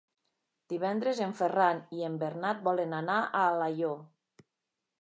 [0.73, 3.99] Divendres en Ferran i en Bernat volen anar a Alaior.